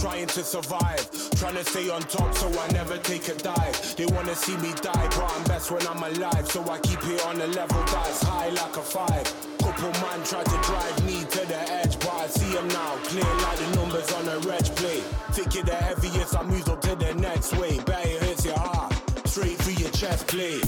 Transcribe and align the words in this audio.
trying 0.00 0.26
to 0.26 0.42
survive. 0.42 1.10
Trying 1.36 1.56
to 1.56 1.64
stay 1.64 1.90
on 1.90 2.00
top 2.02 2.34
so 2.34 2.48
I 2.58 2.68
never 2.72 2.96
take 2.98 3.28
a 3.28 3.34
dive. 3.34 3.96
They 3.96 4.06
wanna 4.06 4.34
see 4.34 4.56
me 4.56 4.72
die, 4.80 5.08
but 5.10 5.32
I'm 5.36 5.44
best 5.44 5.70
when 5.70 5.86
I'm 5.86 6.02
alive. 6.02 6.50
So 6.50 6.62
I 6.70 6.78
keep 6.78 7.02
it 7.04 7.24
on 7.26 7.40
a 7.40 7.46
level 7.48 7.82
that's 7.84 8.22
high 8.22 8.48
like 8.48 8.76
a 8.76 8.82
five. 8.82 9.26
Couple 9.58 9.92
man 10.00 10.24
tried 10.24 10.46
to 10.46 10.58
drive 10.62 11.04
me 11.04 11.20
to 11.24 11.46
the 11.46 11.60
edge, 11.80 11.98
but 11.98 12.14
I 12.14 12.26
see 12.28 12.52
them 12.54 12.68
now. 12.68 12.96
Clear 13.04 13.34
like 13.44 13.58
the 13.58 13.76
numbers 13.76 14.10
on 14.12 14.28
a 14.28 14.38
reg 14.40 14.64
plate. 14.76 15.04
Think 15.32 15.54
it 15.56 15.66
the 15.66 15.74
heaviest, 15.74 16.36
I 16.36 16.42
move 16.44 16.68
on 16.68 16.80
to 16.80 16.96
the 16.96 17.14
next 17.14 17.54
way. 17.56 17.78
Bet 17.80 18.06
it 18.06 18.22
hits 18.22 18.44
your 18.46 18.58
heart, 18.58 18.92
straight 19.28 19.58
through 19.58 19.74
your 19.74 19.90
chest 19.90 20.26
plate. 20.28 20.64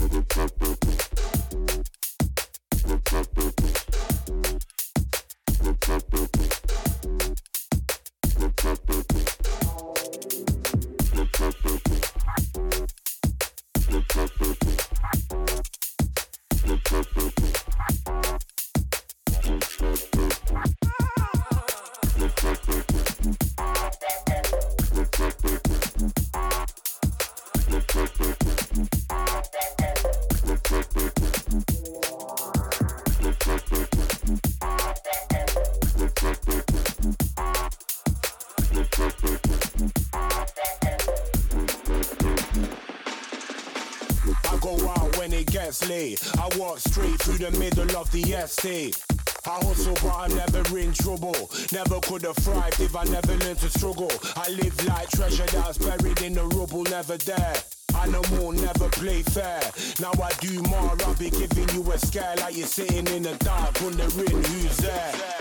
I 45.85 46.49
walk 46.57 46.79
straight 46.79 47.19
through 47.21 47.39
the 47.39 47.51
middle 47.59 47.97
of 47.97 48.09
the 48.11 48.21
estate. 48.21 48.97
I 49.45 49.55
hustle, 49.65 49.93
but 49.95 50.15
I'm 50.15 50.33
never 50.33 50.77
in 50.77 50.93
trouble. 50.93 51.35
Never 51.73 51.99
could 51.99 52.23
have 52.23 52.37
thrived 52.37 52.79
if 52.79 52.95
I 52.95 53.03
never 53.03 53.35
learned 53.35 53.59
to 53.59 53.69
struggle. 53.69 54.11
I 54.37 54.49
live 54.51 54.85
like 54.85 55.09
treasure 55.09 55.45
that's 55.45 55.77
buried 55.77 56.21
in 56.21 56.35
the 56.35 56.45
rubble, 56.45 56.83
never 56.83 57.17
there. 57.17 57.55
Animal 57.99 58.53
never 58.53 58.87
play 58.89 59.23
fair. 59.23 59.61
Now 59.99 60.13
I 60.23 60.31
do 60.39 60.61
more, 60.63 60.95
I'll 61.05 61.15
be 61.15 61.29
giving 61.29 61.69
you 61.75 61.91
a 61.91 61.99
scare 61.99 62.35
like 62.37 62.55
you're 62.55 62.65
sitting 62.65 63.05
in 63.07 63.23
the 63.23 63.35
dark, 63.43 63.79
wondering 63.81 64.43
who's 64.43 64.77
there. 64.77 65.32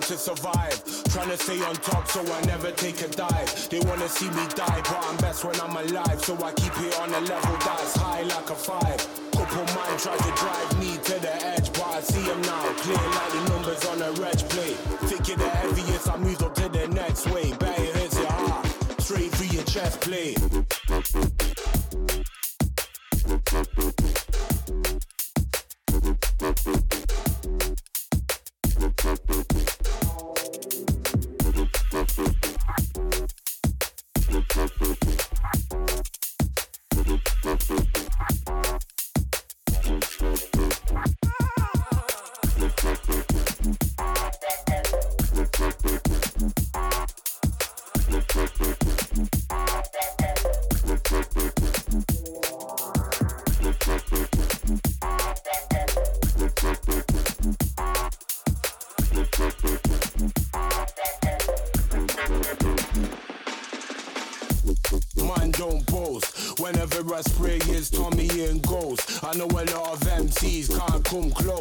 To 0.00 0.16
survive. 0.16 0.82
Trying 1.10 1.30
to 1.30 1.36
stay 1.36 1.62
on 1.64 1.74
top 1.76 2.08
so 2.08 2.20
I 2.20 2.40
never 2.46 2.70
take 2.70 3.00
a 3.02 3.08
dive. 3.08 3.68
They 3.68 3.80
wanna 3.80 4.08
see 4.08 4.28
me 4.30 4.46
die, 4.54 4.80
but 4.84 5.04
I'm 5.04 5.16
best 5.18 5.44
when 5.44 5.60
I'm 5.60 5.76
alive. 5.76 6.24
So 6.24 6.34
I 6.42 6.52
keep 6.52 6.72
it 6.80 6.98
on 7.00 7.10
a 7.10 7.20
level 7.20 7.56
that's 7.58 7.96
high 7.96 8.22
like 8.22 8.50
a 8.50 8.54
five. 8.54 9.00
Couple 9.32 9.64
mind 9.74 9.98
try 9.98 10.16
to 10.16 10.32
drive 10.36 10.78
me 10.78 10.96
to 10.96 11.14
the 11.20 11.34
edge, 11.46 11.72
but 11.72 11.86
I 11.86 12.00
see 12.00 12.22
them 12.22 12.40
now. 12.42 12.62
Clear 12.82 12.96
like 12.96 13.32
the 13.32 13.48
numbers 13.50 13.84
on 13.86 14.02
a 14.02 14.12
reg 14.22 14.38
plate. 14.48 14.76
Thinking 15.10 15.38
the 15.38 15.48
heaviest, 15.48 16.08
I 16.08 16.16
move 16.16 16.42
on 16.42 16.54
to 16.54 16.68
the 16.68 16.88
next 16.88 17.26
way. 17.30 17.52
Bet 17.58 17.78
it 17.78 17.96
hits 17.96 18.18
your 18.18 18.32
heart, 18.32 18.66
straight 19.00 19.30
through 19.32 19.48
your 19.48 19.64
chest 19.64 20.00
plate. 20.00 20.38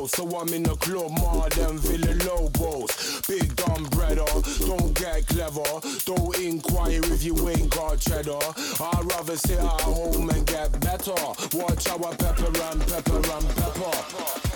So 0.08 0.28
I'm 0.38 0.54
in 0.54 0.64
the 0.64 0.76
club 0.76 1.12
more 1.20 1.50
than 1.50 1.78
Villa 1.80 2.14
Lobos. 2.26 3.22
Big 3.28 3.56
dumb 3.56 3.86
brother, 3.86 4.26
don't 4.60 4.94
get 4.94 5.26
clever. 5.26 5.64
Don't 6.06 6.38
inquire 6.38 7.02
if 7.06 7.24
you 7.24 7.50
ain't 7.50 7.70
got 7.70 8.00
cheddar. 8.00 8.38
I'd 8.38 9.06
rather 9.06 9.38
sit 9.38 9.58
at 9.58 9.82
home 9.82 10.30
and 10.30 10.46
get 10.46 10.80
better. 10.82 11.16
Watch 11.54 11.88
our 11.90 12.16
pepper 12.16 12.46
and 12.46 12.82
pepper 12.88 13.16
and 13.16 13.50
pepper. 13.56 14.51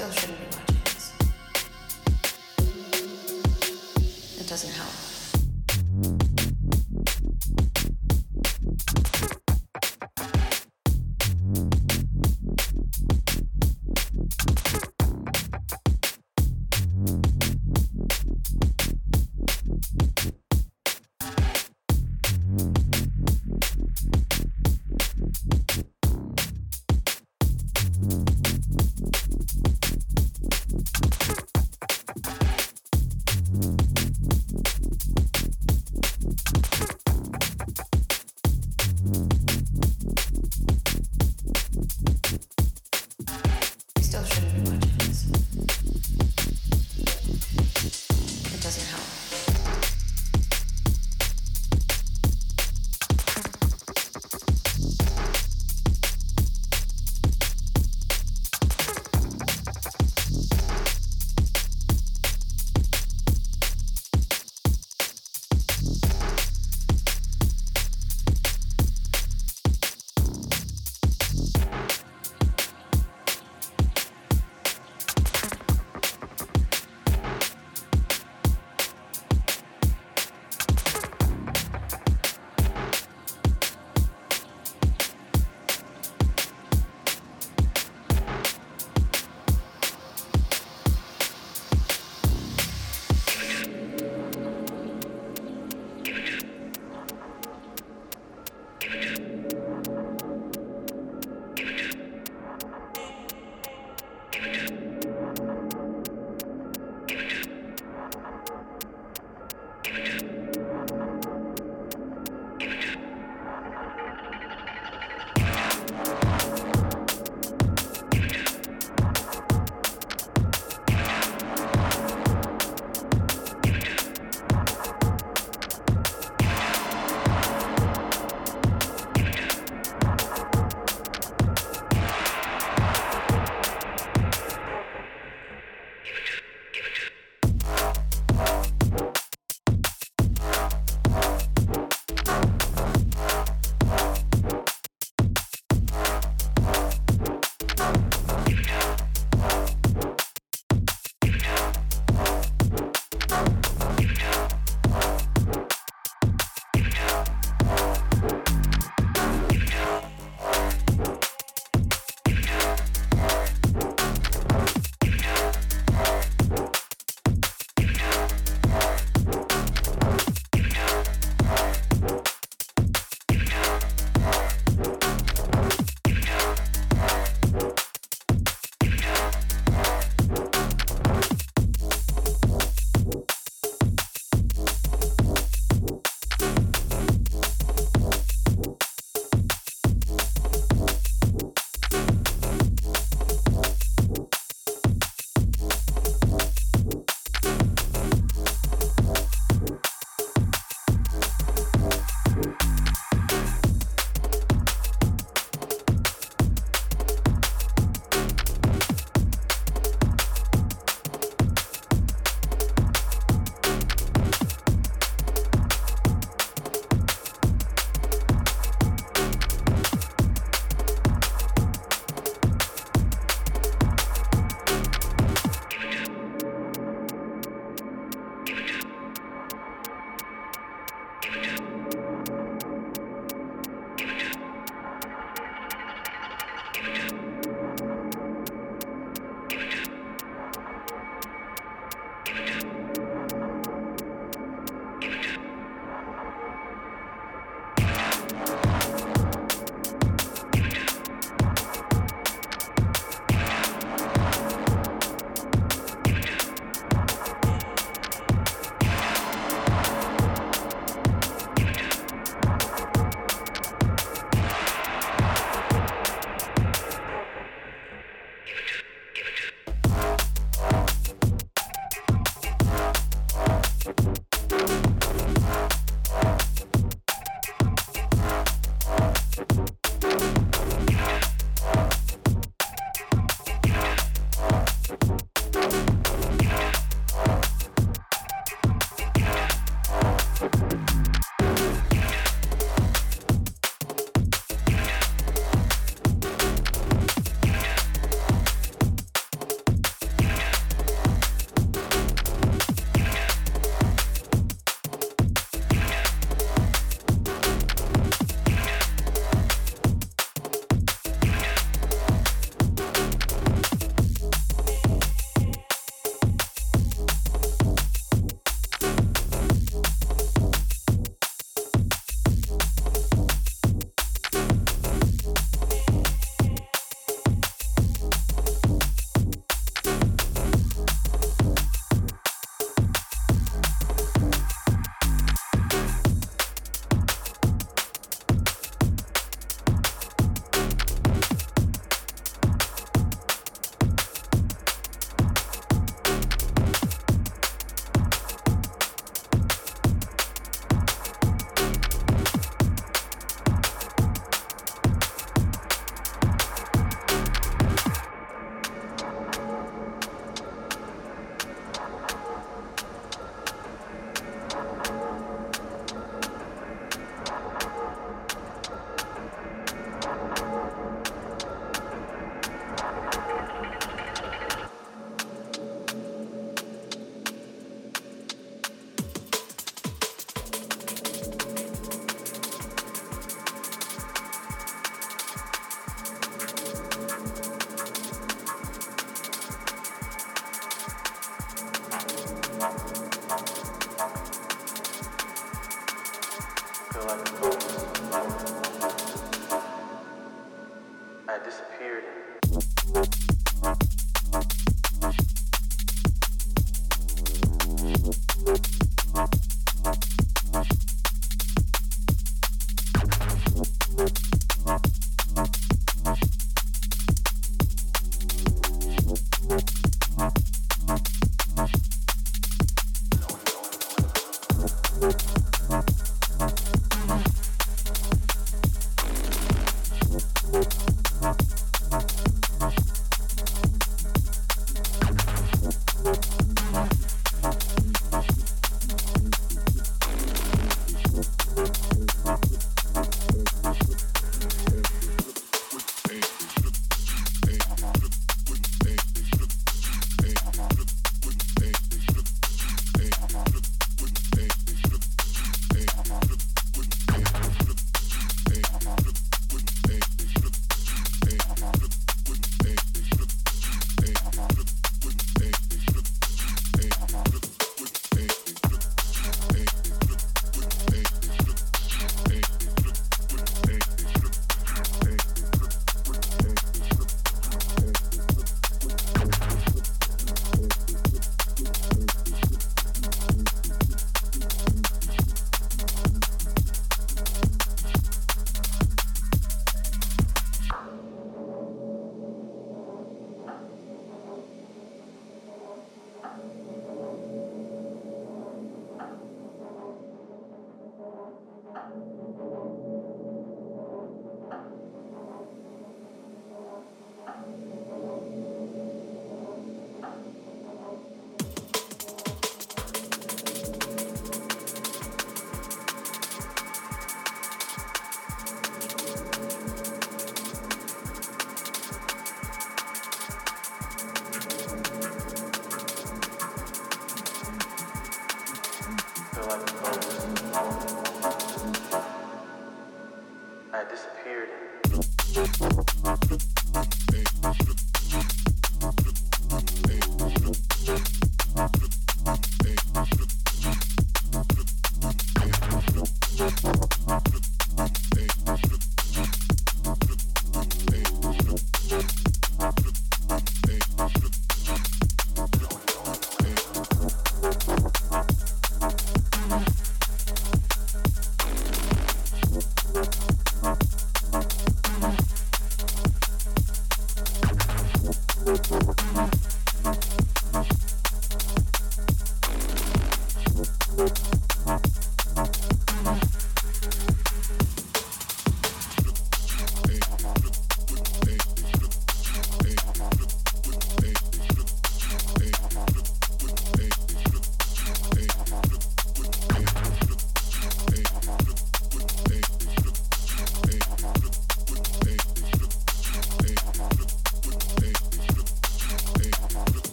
still 0.00 0.12
shouldn't 0.12 0.38
be. 0.38 0.46
It 4.40 4.48
doesn't 4.48 4.72
help. 4.72 5.19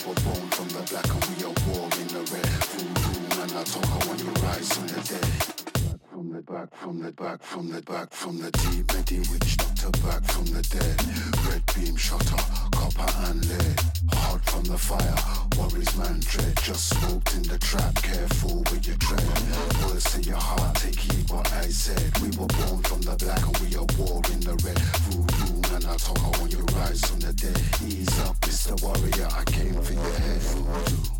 temple 0.00 0.32
born 0.32 0.48
from 0.50 0.68
the 0.68 0.82
black 0.90 1.08
and 1.08 1.24
we 1.28 1.44
are 1.44 1.56
war 1.68 1.88
in 2.00 2.08
the 2.08 2.22
red. 2.32 2.46
Voodoo 2.72 3.42
and 3.42 3.52
I 3.52 3.64
talk 3.64 3.84
I 3.84 4.16
you 4.16 4.30
rise 4.42 4.72
from 4.72 4.86
the 4.88 5.00
dead. 5.08 6.00
From 6.10 6.32
the 6.32 6.42
back, 6.42 6.74
from 6.74 7.02
the 7.02 7.12
back, 7.12 7.42
from 7.42 7.70
the 7.70 7.82
back, 7.82 8.12
from 8.12 8.38
the 8.38 8.50
deep, 8.50 8.92
medi 8.94 9.18
witch 9.30 9.56
doctor 9.56 9.90
back 10.04 10.24
from 10.24 10.44
the 10.46 10.62
dead. 10.62 10.96
Red 11.48 11.62
beam 11.74 11.96
shutter, 11.96 12.42
copper 12.72 13.10
and 13.28 13.44
lead. 13.48 13.80
Hot 14.12 14.44
from 14.44 14.64
the 14.64 14.78
fire, 14.78 15.16
worries 15.58 15.96
man 15.96 16.20
dread. 16.20 16.56
Just 16.62 16.88
smoked 16.90 17.34
in 17.34 17.42
the 17.42 17.58
trap, 17.58 17.94
careful 17.96 18.62
with 18.70 18.86
your 18.86 18.96
tread. 18.96 19.24
Words 19.84 20.16
in 20.16 20.22
your 20.24 20.36
heart, 20.40 20.76
take 20.76 20.98
heed 20.98 21.28
what 21.30 21.50
I 21.52 21.68
said. 21.68 22.16
We 22.18 22.28
were 22.38 22.48
born 22.48 22.82
from 22.82 23.02
the 23.02 23.16
black 23.16 23.44
and 23.46 23.56
we 23.58 23.76
are 23.76 23.88
war 23.98 24.22
in 24.32 24.40
the 24.40 24.56
red. 24.64 24.80
Voodoo 25.08 25.39
and 25.80 25.90
alcohol 25.90 26.32
when 26.40 26.50
you 26.50 26.58
rise 26.76 27.10
on 27.12 27.18
the 27.20 27.32
dead. 27.32 27.60
Ease 27.86 28.20
up, 28.20 28.36
it's 28.42 28.64
the 28.64 28.76
warrior. 28.84 29.28
I 29.32 29.44
came 29.44 29.80
for 29.82 29.92
your 29.92 30.02
head 30.02 30.40
voodoo. 30.40 31.19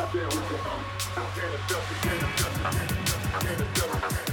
out 0.00 0.12
there 0.14 0.24
with 0.24 0.48
the, 0.48 0.54
um, 0.70 0.84
out 1.16 1.36
there 1.36 1.50
the 1.50 1.58
self-defense, 1.68 2.40
self-defense, 2.40 3.34
out 3.34 3.42
there 3.42 3.56
the 3.56 3.78
self-defense. 3.78 4.29